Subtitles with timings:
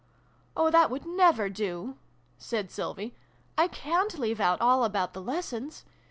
[0.57, 1.95] "Oh, that would never do!"
[2.39, 3.13] said Sylvie."
[3.55, 5.85] I ca'n't leave out all about the lessons